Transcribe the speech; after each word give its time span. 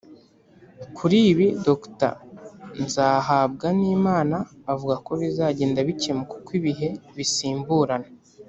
Kuri 0.97 1.17
ibi 1.31 1.47
Dr 1.65 2.13
Nzahabwanimana 2.83 4.37
avuga 4.71 4.95
ko 5.05 5.11
bizagenda 5.21 5.79
bikemuka 5.87 6.33
uko 6.39 6.51
ibihe 6.59 6.89
bisimburana 7.17 8.07